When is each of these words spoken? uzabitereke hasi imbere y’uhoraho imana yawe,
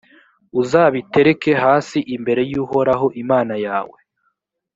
uzabitereke 0.61 1.51
hasi 1.63 1.97
imbere 2.15 2.41
y’uhoraho 2.51 3.05
imana 3.23 3.55
yawe, 3.65 3.97